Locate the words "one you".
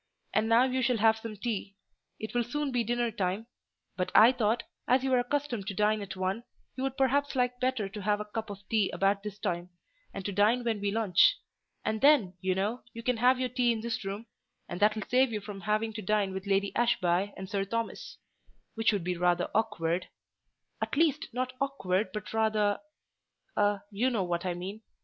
6.15-6.81